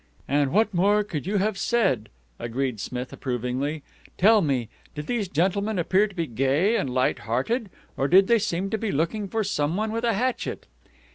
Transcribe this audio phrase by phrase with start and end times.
[0.41, 2.09] '""And what more could you have said?"
[2.39, 3.83] agreed Smith approvingly.
[4.17, 8.39] "Tell me, did these gentlemen appear to be gay and light hearted, or did they
[8.39, 10.65] seem to be looking for someone with a hatchet?"